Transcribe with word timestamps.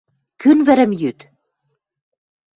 Кӱн 0.41 0.59
вӹрӹм 0.65 0.91
йӱт?.. 1.01 1.19